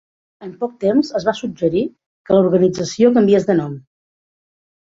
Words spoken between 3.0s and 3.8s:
canviés de nom.